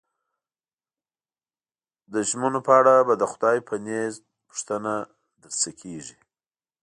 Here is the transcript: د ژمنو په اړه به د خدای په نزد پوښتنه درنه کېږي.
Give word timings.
د 2.13 2.15
ژمنو 2.29 2.59
په 2.67 2.71
اړه 2.79 2.93
به 3.07 3.13
د 3.21 3.23
خدای 3.31 3.57
په 3.67 3.75
نزد 3.87 4.21
پوښتنه 4.47 4.93
درنه 5.41 5.71
کېږي. 5.81 6.17